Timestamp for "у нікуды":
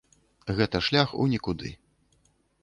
1.25-1.69